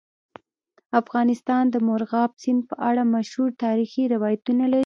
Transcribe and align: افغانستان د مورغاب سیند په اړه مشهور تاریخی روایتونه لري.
افغانستان 1.01 1.63
د 1.69 1.75
مورغاب 1.87 2.31
سیند 2.41 2.61
په 2.69 2.75
اړه 2.89 3.01
مشهور 3.15 3.49
تاریخی 3.63 4.03
روایتونه 4.13 4.63
لري. 4.73 4.79